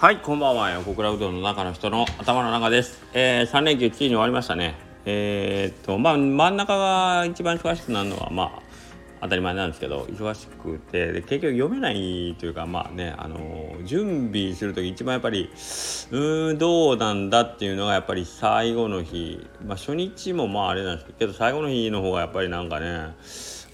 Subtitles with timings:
[0.00, 0.70] はいこんばんは。
[0.70, 4.76] 横倉うどんの中の人の頭の中です、えー、3連休ついに終わりましたね。
[5.04, 8.67] えー、っとまあ真ん中が一番忙しくなるのはまあ
[9.20, 23.14] 当たり前なんですけど忙しくてで結局読めないというかまあねあの準備する時一番やっぱりうーんどうなんだっていうのがやっぱり最後の日まあ初日もまああれなんですけど最後の日の方がやっぱりなんかね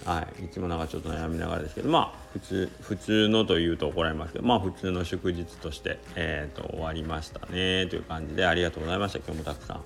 [0.05, 9.19] はい、いつもなんかちょっと悩みながらですけどまあ普通普通のというと怒られますけどまあ普通の祝日として、えーと、終わりましたねという感じでありがとうございました。
[9.21, 9.83] 今日もたくさん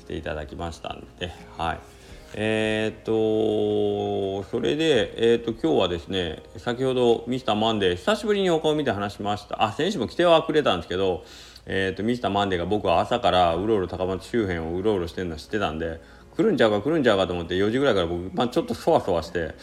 [0.00, 1.93] 来ていただきましたんではい。
[2.36, 9.62] えっ、とそれで、えーと、今日はですね先ほどミスターマンデー久しぶりにお顔見て話しました。
[9.62, 11.24] あ選手も来てはくれたんですけど
[11.66, 16.00] えーと、ミスターマンデーが僕は朝からうろうろ高松周辺をうろうろしてるの知ってたんで
[16.36, 19.54] 来るんちゃうか来るんちゃうかと思って4時ぐらいから僕、まあ、ちょっとそわそわして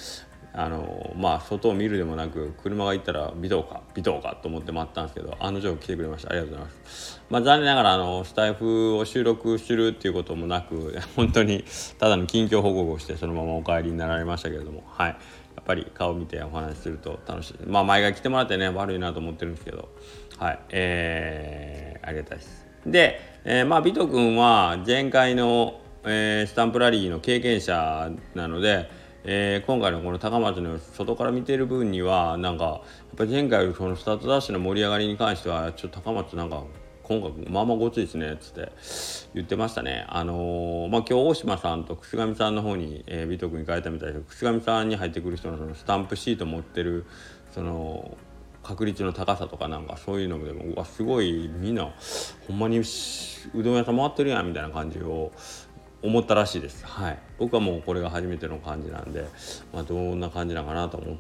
[0.54, 6.32] あのまあ外を見るでもなく車が行ったら微動か微動かと思って待ったんですけど案の定来てくれました。
[6.32, 7.22] ありがとうございます。
[7.30, 11.64] まあ残念ながらあのスタイフを収録するっていうこともなく 本当に
[12.00, 15.10] ただの近況報告をしてそのままお帰りになられましたけれどもはい。
[15.10, 15.16] や
[15.62, 17.56] っぱり顔見てお話しすると楽しい。
[17.66, 19.90] まあ前が来てもらってね悪いなと思ってるんですけど
[20.38, 20.60] はい。
[20.72, 22.68] えー、ありがたいです。
[22.86, 28.90] で、えー、まあビト君は前回のえー、スタンプラリーの経験者なので、
[29.24, 32.82] えー、今回のこの高松の外から見てる分にはなんかやっ
[33.18, 36.64] ぱり前回そのスタートダッシュの盛り上がりに関してはちょっと高松なんか
[37.04, 38.72] 今回まあまあごついですねっつって
[39.36, 40.06] 言ってましたね。
[40.08, 47.06] あのー、まあ今日大島さんと楠上さんの方に、えー、美徳に変えたみたいで楠上さんに入ってくる人のそのスタンプシート持ってる
[47.54, 48.18] その
[48.64, 51.92] 確率の高さとかなんかそういうのでもうわすごいみんな
[52.48, 52.84] ほんまにう
[53.64, 55.32] どん屋さん回ってるやんみたいな感じを
[56.04, 56.86] 思ったらしいです。
[56.86, 59.26] はい、僕はもうこれが初めての感じなんで、
[59.74, 61.18] まあ、どんな感じなのかなと思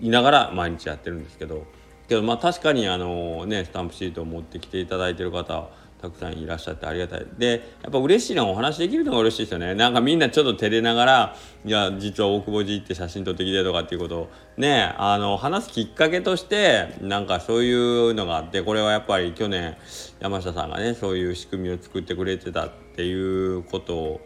[0.00, 1.64] いながら毎日やってるんですけど
[2.08, 5.68] けどまあ確かにあのねスタンプシートを持ってきていただいてる方
[6.02, 7.26] たくさんいらっしゃってありがたい。
[7.38, 9.74] でやっぱ嬉しいのはお話できるのが嬉しいですよね。
[9.74, 14.12] なんかみんなちょっと照れながらいや実は大久保寺行って写真撮ってきてとかっていうこと。
[14.12, 19.76] をねあの話すきっかけとしてなんかそういうのがあってこれはやっぱり去年
[20.20, 24.20] 山下さんがねそういう仕組みを作ってくれてたっていうこと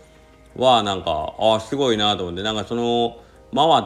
[0.57, 3.19] はなんかああすごいなと思ってなんかその
[3.55, 3.85] 回っ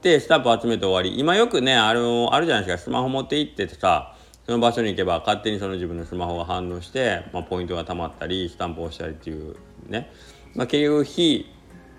[0.00, 4.13] てスタンプ集めて終わり今よくねあのあるじゃないですかスマホ持って行っててさ
[4.46, 9.56] その場所に行けば勝手にその自分のスマホが反応して、まあ、ポイントがたまったりスタンプをしたりっていう
[9.88, 10.12] ね、
[10.54, 11.50] まあ、結局非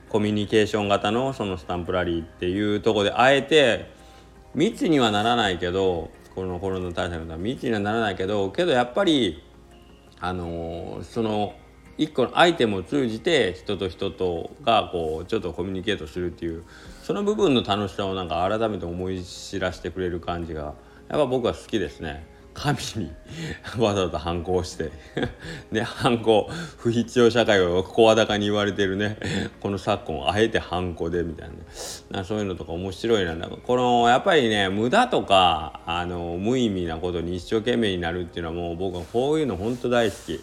[0.10, 3.92] コミュニケーション型のそのスタンプラリーっていうとこであえて
[4.54, 9.44] 密にはならないけどこのコロナ対策の密にはならないけどけどやっぱり
[10.20, 11.56] あのー、その
[11.98, 16.64] 一個のアイテムを通じて人と人とがこうちょっとコミュニケートするっていう
[17.04, 20.62] その部分の楽しさをなんか改めて思い知らせてくれる感じが
[21.10, 22.35] やっぱ僕は好きですね。
[22.56, 23.12] 神に
[23.78, 24.92] わざわざ反抗して
[25.72, 29.18] ね反抗不必要社会を声高に言われてるね。
[29.60, 31.50] この昨今あえて反抗でみたい
[32.10, 32.24] な。
[32.24, 33.36] そういうのとか面白いな。
[33.48, 40.40] このやっぱりね無駄とかあの無意味なことに一生懸命になるっていうのはもう僕はこういうの本当大好き。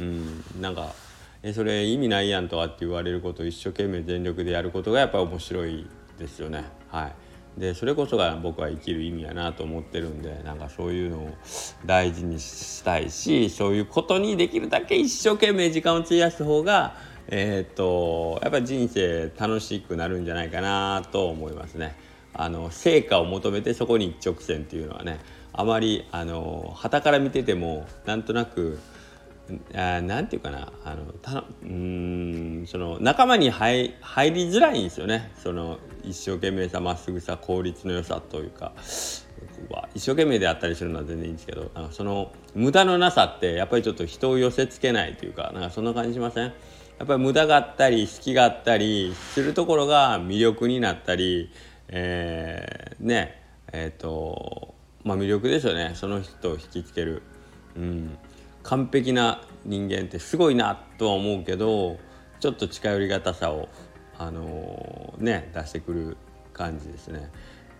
[0.00, 0.44] うん。
[0.60, 0.94] なんか
[1.42, 5.86] えそれ意味ないやんとかって言われることを一生懸命全力でやることがやっぱり面白い
[6.18, 6.64] ですよね。
[6.88, 7.12] はい。
[7.60, 11.34] でそれこそが僕は生きる意味やなと思ってるんでなんかそういうのを
[11.84, 16.94] 大事にしたいしそういうことにできるだけ一生懸命時間を費やす方が
[17.28, 21.94] えー、っとやっぱり人生楽しくなるんじゃないかなと思いますね。
[22.32, 25.20] あの成果を求めてそこに一直線っていうのはね
[25.52, 28.78] あまりあの旗から見ててもなんとなく
[29.74, 35.78] あなんていうかなあのたうんその仲間に入入りづらいんですよねその
[36.10, 38.72] 一生懸命さまっすぐさ効率の良さというか
[39.94, 46.44] 一生懸命であったりするのは全然いいんですけどなんかその無駄のなさってやっぱりちょっと人を寄せつけないというかなんかそんな感じしません？
[46.44, 46.52] や
[47.04, 51.50] っぱり無駄があったり隙があったりするところが魅力になったり、
[51.88, 53.42] えー、ね
[53.72, 54.74] えっ、ー、と
[55.04, 55.92] まあ魅力ですよね。
[55.94, 57.22] その人を引きつける。
[57.76, 58.18] うん。
[58.62, 61.98] 完璧な人間ってすごいなとは思うけど
[62.40, 63.70] ちょっと近寄りがたさを
[64.20, 66.16] あの、ね出してくる
[66.52, 67.30] 感じですね。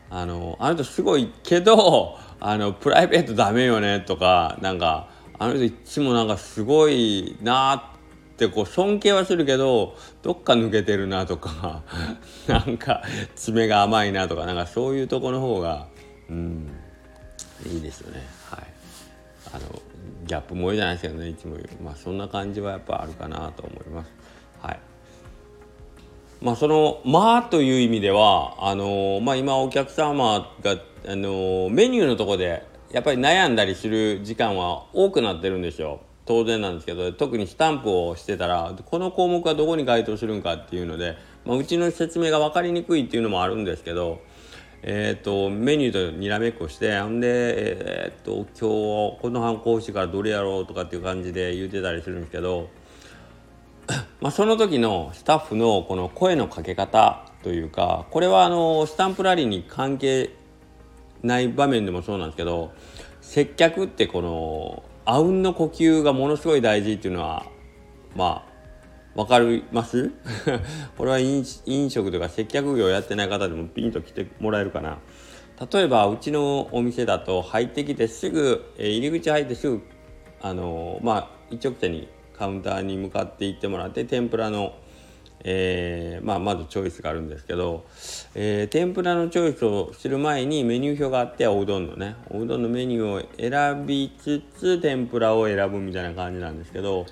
[0.09, 5.09] あのあの人すごいけどあのプライベートダメよねとかなんか
[5.39, 11.83] あの人いつもなんかすごいなってこう尊敬はするけどどっか抜けてるなとか
[12.49, 13.03] なんか
[13.37, 15.87] 爪が甘いなとかなんかそういうとこの方が
[16.29, 16.69] うん
[17.65, 18.65] いいですよねはい。
[19.53, 19.83] あの
[20.25, 24.13] ギャップ萌えじゃないですけどねいつもまあそんな感じはやっぱあるかなと思います
[24.61, 24.90] はい
[26.41, 30.77] まあその「まあ」という意味ではあのまあ今お客様が
[31.07, 36.01] あのメニューのとこでやっぱり悩んだりする時間は多くなってるんですよ。
[36.27, 44.21] 当然なんですけど特にスタンプをしてたらこの項目はどこに該当するんかっていうので、まあ、うちの説明が分かりにくいっていうのもあるんですけど
[44.83, 52.71] えーと、メニューとにらめっこしてほんで、えーと、今日この反抗してからどれやろうとかっていう感じで言ってたりするんですけど
[54.21, 60.31] まあその時のスタッフのこの声のかけ方というかこれはあのスタンプラリーに関係
[61.23, 62.73] ない場面でもそうなんですけど
[63.21, 67.47] 接客ってこのあうんの呼吸がものすごい大事っていうのは
[68.15, 68.51] まあ
[69.15, 70.13] わかります？
[70.97, 71.45] これは飲
[71.91, 74.99] 食とか接客業やってない方でもピンと来てもらえるかな。
[75.73, 79.83] 例えばうちのお店だと入ってきてすぐ、入り口入ってすぐ
[80.41, 82.09] あのまあ一直線に
[82.41, 84.75] カウンターに向かって行ってもらって天ぷらの、
[85.45, 87.85] えー、まあ、まずチョイスがあるんですけど、
[88.35, 97.07] えー、天ぷらのチョイスをする前にメニュー表があっておうどんのねおうどんのメニューを選びつつ天ぷらを選ぶみたいな感じなんですけど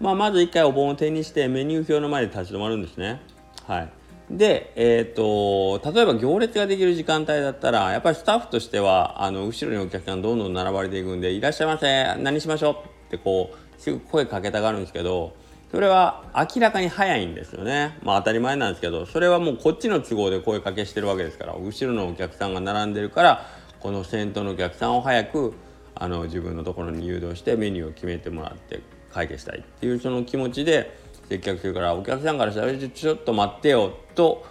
[0.00, 3.20] まあ、まず一回お盆を手にしてメニュー表の前で立ち止まるんですね。
[3.66, 3.88] はい、
[4.30, 12.74] で、えーと、例えば行列ができる時間帯だったらやっぱりスタッフとしてはあの後ろにお客さんどんどん並ばれていくんで「いらっしゃいませ何しましょう」
[13.08, 15.34] ってこうすぐ声かけたがるんですけど
[15.72, 17.96] それは明らかに早いんですよね。
[18.02, 23.46] まあ当たり前なんですけどそれはもうこっちの都合で声かけしてるわけですから後ろのお客さんが並んでるから
[23.78, 25.54] この先頭のお客さんを早く
[25.94, 28.80] あの自分のところに誘導してメニューを決めてもらって
[29.12, 30.98] 解決したいっていうその気持ちで
[31.28, 34.44] 接客するからお客さんからしたらちょっと待ってよと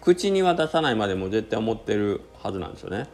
[0.00, 3.08] 口には出さないまでも絶対思ってるはずなんですよね。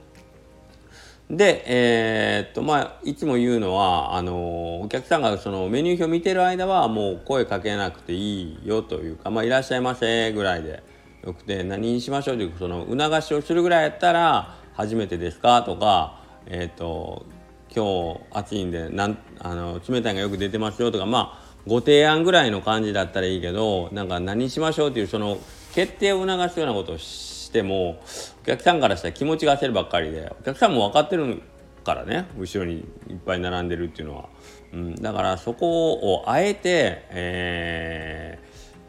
[1.30, 10.82] で、えー、っとまあいつも言うのはあのお客さんがそのメニュー表見てる間はもう声かけなくていいよというか、まあ、いらっしゃいませぐらいで
[11.22, 17.26] よくて何にしましょうというその促しをするぐらいやったら初めてですかとかえー、っと
[17.74, 25.36] 今日暑いんでなんあの冷たいがよく出てますよとかまあご提案ぐらいの感じだったらいいけどなんか何しましょうっていうその
[25.74, 28.00] 決定を促すようなことをしても
[28.42, 31.42] お客さんからしたら気持ちが焦るばっかりでお客さんも分かってる
[31.84, 34.28] からね後ろにいっぱい並んでるっていうのは、
[34.72, 38.38] うん、だからそこをあえて、え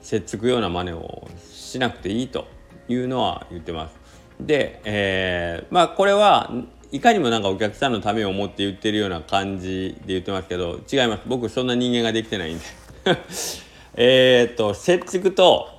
[0.02, 2.48] ー、せっつくような真似をしなくていいと
[2.88, 3.96] いうのは言ってます。
[4.40, 6.52] で、えー、まあこれは
[6.92, 11.24] いかにもなんかお客さんのためを思って言ってるような感じで言ってますけど違います。
[11.28, 12.66] 僕そんな人間ができてないんで。
[13.96, 15.70] えっと接着と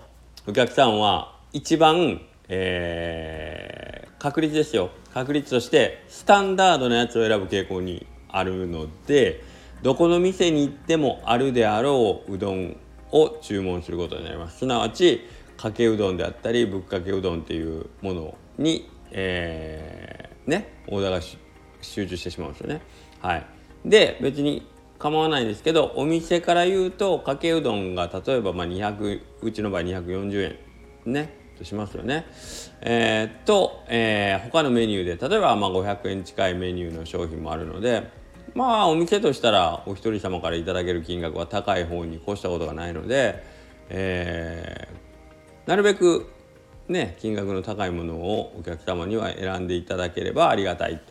[0.46, 4.90] お客さんは一番、えー、確率ですよ。
[5.14, 9.42] 確率としてスタンダードなやつを選ぶ傾向にあるので
[9.82, 12.76] どこの店に行ってもあるであろううどん
[13.10, 14.58] を注文することになります。
[14.58, 15.26] すなわち
[15.56, 21.20] かけうどんであったりぶっかけうどんっていうものに、えーねオーダーが
[21.80, 22.82] 集中してしまうんですよね。
[23.20, 23.46] はい、
[23.84, 24.66] で別に
[24.98, 30.58] 構わないんですけどお店から言うとかけうどんが例えばまあ200うちの場合240
[31.06, 31.12] 円。
[31.12, 31.39] ね。
[31.60, 32.24] としますよね。
[32.80, 38.10] えー、と、えー、他のメニューで例えばまあ500円近いメニューの商品もあるので
[38.54, 43.44] まあお店としたらお一人様からいただける金額は高い方に越したことがないので、
[43.90, 46.30] えー、なるべく
[46.88, 51.02] ね金額の高いものをお客様には選んでいただければありがたいと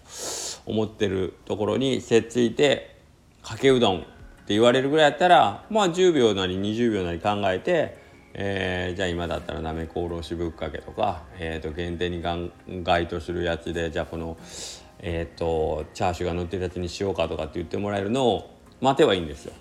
[0.66, 2.98] 思ってるところにせっついて
[3.44, 7.99] かけうどんって言われるぐらいやったらまあ10秒なり20秒なり考えて、
[8.34, 12.22] えー、じゃあ今だったらなめこおろしぶっかけとか、えー、と限定に
[12.84, 14.38] 該当するやつでじゃあこの、
[15.00, 19.54] えーと、チャーシューが乗ってるやつにしようかとかって言ってもらえるのを待てばいいんですよ。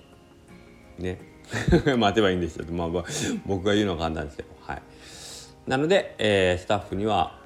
[0.98, 1.20] ね
[1.96, 3.04] 待てばいいんですよ、まあ、
[3.46, 4.82] 僕が言うのは簡単ですけどはい。
[5.66, 7.40] なので、えー、スタッフには、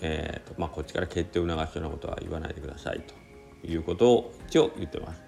[0.00, 5.25] えーとまあ、こっちから決定を促すようなことは言わないでくださいということを一応言ってます。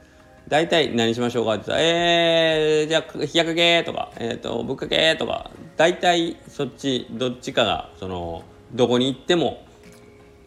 [0.48, 1.54] 大体何しましょうか？
[1.54, 9.62] って言ったら、えー、じゃあ、日焼けとか、えっ、ー、と、ぶっかけとか、大体そっち、どっちかが、その、どこに行っても、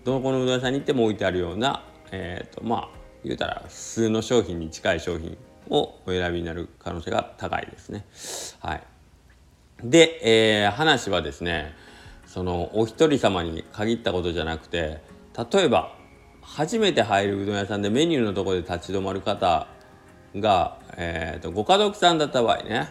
[0.04, 2.90] どこのうどん屋さんに行っても置いてあるような、えっ、ー、と、まあ、
[3.24, 5.38] 言うたら、普通の商品に近い商品
[5.70, 8.06] をお選びになる可能性が高いですね。
[8.60, 8.84] はい。
[9.84, 10.20] で、
[10.64, 11.74] えー、話はですね
[12.28, 15.02] そのお一人様に限ったことじゃなくて
[15.52, 15.96] 例えば
[16.42, 19.68] 初めて入るうどん屋さんでメニューのところで立ち止まる方
[20.36, 22.88] が、えーと、ご家族さんだった場合ね、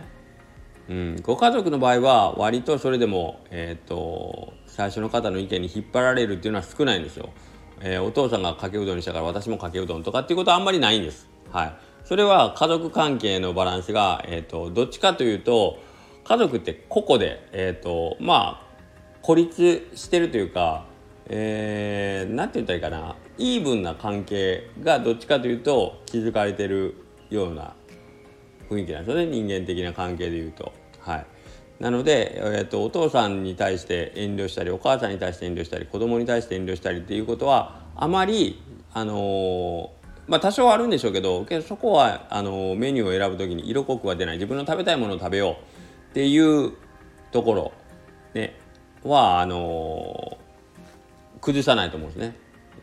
[0.88, 7.30] うん、ご家族の場合は割とそれでも、えーと、最初の方の意見に引っ張られるっていうのは少ないんですよ。
[7.82, 11.28] えー、お父さんがかけうどんにしたから私もかけうどんとかっていうことはあんまりないんです。
[11.50, 15.78] はい、それは家族関係のバランスが、えーとどっちかというと
[16.24, 18.66] 家族って個々で、えーとまあ、
[19.22, 20.86] 孤立してるというか、
[21.26, 26.94] えー、なんて言ったらいいかなイーブンな関係がどっちかというと築かれてる
[27.30, 27.74] ような
[28.68, 30.72] 雰囲気なんですよね人間的な関係でいうと。
[31.00, 31.26] はい
[31.80, 38.60] なので、えーと、お父さんに対して遠慮したりお母さんに対して遠慮したり子供に対して遠慮したりっていうことはあまり、
[38.92, 39.90] あの、
[40.26, 45.56] まあ多少あるんでしょうけどそこはあの、メニューを選ぶ時に色濃くは出ない自分の食べたいものを食べようっ
[46.12, 46.72] ていう
[47.32, 47.72] ところ、
[48.34, 48.58] ね、
[49.02, 50.36] はあの、
[51.40, 52.36] 崩さないと思うんですね。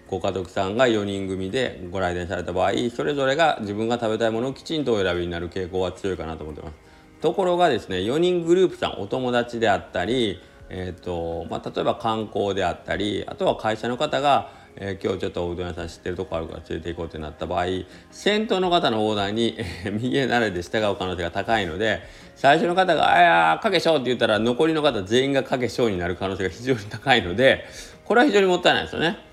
[0.07, 6.87] ご家族さんが4人組でご来店された場合それぞれが自分が食べたいものをきちんとお選びになる傾向は強いかなと思ってます。
[7.21, 17.65] ところがですね4人グループさんお友達であったり、えーとまあ、例えば観光であったりあとは会社の方が、えー、今日ちょっとおうどん屋さん知ってるとこあるから連れて行こうってなった場合
[18.11, 22.01] 先頭の方のオーダーに、えー、右へ慣れて従う可能性が高いので
[22.35, 27.65] 最初の方が「あやかけしょう」って言ったら残りの方全員がかけしょうになる可能性が非常に高いので
[28.05, 29.26] これは非常にもったいないですよね。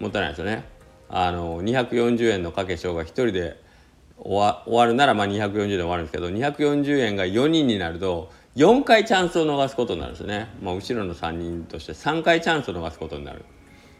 [0.00, 0.64] もったいないですよね。
[1.08, 3.60] あの240円のかけしょうが1人で
[4.16, 13.44] 終わ終わるならまあ240で終わるんですけど240円が4人になると4回チャンスを逃すことになるんですね、まあ、後ろの3人として3回チャンスを逃すことになる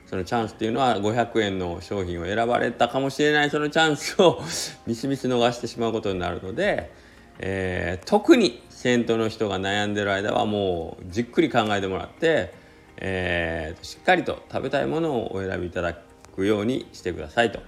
[0.06, 4.42] そのチャンスっていうのは500円の商品を選ばれたかもしれないそのチャンスを
[4.86, 6.90] みすみす逃してしまうことになるので、
[7.38, 12.52] えー、特に先頭の人が悩んでる間はもうじっくり考えてもらって、
[13.00, 15.94] えー、しっかりと食べたいものをお選びいただ
[16.34, 17.60] くようにしてくださいと。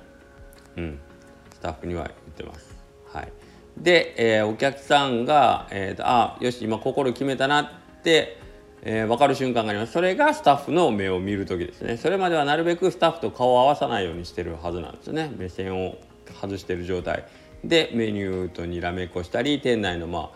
[0.76, 0.98] うん。
[1.54, 2.76] スタッフには言ってます。
[3.12, 3.32] はい、
[3.76, 7.70] で、えー、お客さんが、えーと、あよし今心決めたなっ
[8.02, 8.38] て、
[8.82, 9.92] えー、分かる瞬間があります。
[9.92, 11.96] それがスタッフの目を見る時ですね。
[11.96, 15.32] それまではなるべくスタッフと顔を合わさないようにしてるはずなんですよね。
[15.36, 15.96] 目線を
[16.40, 17.24] 外してる状態。
[17.64, 20.30] でメニューとにらめっこしたり店内の、まあ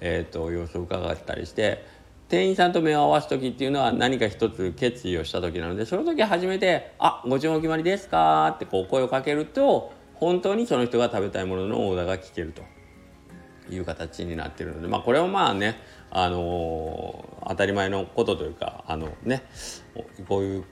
[0.00, 1.84] えーと、様子を伺ったりして
[2.28, 12.62] 店員さんと目を合わす時っていうのは何か一つ決意をした時なのでその時初めて「あご注文決まりですか?」ってこう声をかけると本当にその人が食べたいもののオーダーが聞けると
[13.72, 15.80] いう形になってるのでまあこれはまあね
[16.10, 19.44] あのー、当たり前のことというかあのね
[20.28, 20.64] こういう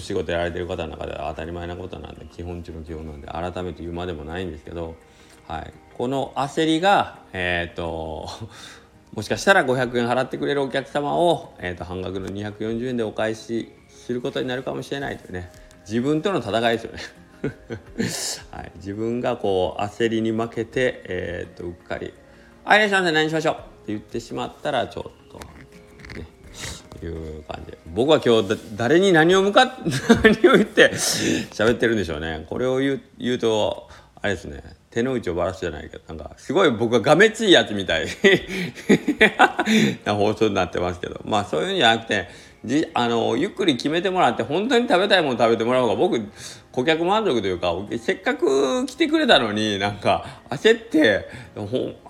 [0.00, 4.96] 仕事やられてる方の中では当たり前なことなんで基本中の基本なんで改めて言うまでもないんですけど、
[5.46, 8.28] はい、この焦りがえっ、ー、と
[9.14, 15.50] もしかしたら500円払ってくれるお客様を、えーと半額の240円でお返しすることになるかもしれないというね。
[15.86, 16.98] 自分との戦いですよね。
[18.50, 22.14] はい、自分がこう焦りに負けて、えー、とうっかり
[22.64, 25.38] 「あいらっしゃいませ何しましょう」って言ってしまったらちょっと
[26.18, 26.26] ね
[27.02, 27.76] いう感じ。
[27.86, 29.72] 僕は今日誰に何を向かっ
[30.24, 32.44] 何を言って喋ってるんでしょうね。
[32.48, 33.88] これを言う言うと
[34.20, 34.62] あれですね。
[34.94, 38.06] 手の内をばらすじゃないけどなんかすごい僕ががめついやつみたい。
[40.06, 41.20] な放送になってますけど。
[41.24, 42.28] まあそういうんじゃなくて
[42.64, 46.18] じあのゆっくり決めてもらって本当に食べたいもの食べてもらう方が僕
[46.72, 51.28] 顧客満足というかせっかく来てくれたのになんか焦って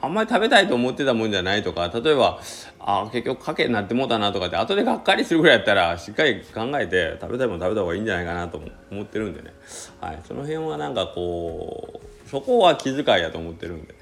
[0.01, 2.41] あんまり食べたいと思ってたもんじゃないとか例えば
[2.79, 8.61] あ結局賭けになってもうたなとかって後でがっかりするぐらいやったらしっかり考えて食べたいもの食べた方がいいんじゃないかなと
[8.93, 9.53] 思ってるんでね、
[10.01, 13.99] はい、その辺はなんかこうそこは気遣いやと思ってるんで、ね、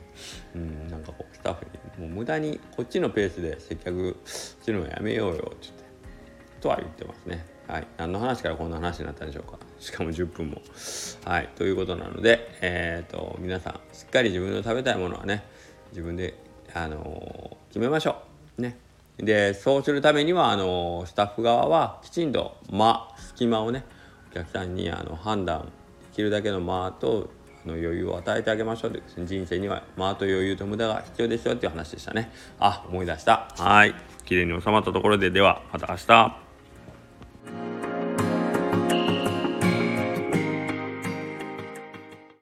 [0.55, 1.67] うんなんかこうスタッフ
[1.99, 5.83] にもう無駄にこっちのペースで接客するのやめようよってって。
[6.63, 7.45] とは言ってますね。
[7.69, 9.59] はい、何の話からこんな話になったんでしょうか。
[9.79, 10.63] しかも10分も。
[11.27, 15.45] はい、ということなので、えーと、皆さんしっかり自分の食べたいものはね
[15.91, 16.33] 自分で、
[16.73, 18.23] あのー、決めましょ
[18.59, 18.63] う。
[18.63, 18.79] ね。
[19.19, 23.85] でそうするためにはあの、スタッフ側はきちんと間隙間をね
[24.31, 25.71] お客さんにあの判断で
[26.17, 27.29] きるだけの間と
[27.67, 32.31] の余裕を与えてあげましょう人生には間と余裕と無駄が必要ですよっていう話でしたね。
[32.59, 33.49] あ思い出した。
[33.57, 33.95] はい。
[34.25, 36.42] 綺麗に収まったところでではまた明日。